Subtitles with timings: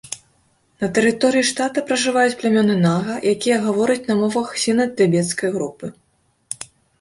[0.83, 5.93] На тэрыторыі штата пражываюць плямёны нага, якія гавораць на мовах сіна-тыбецкай групы.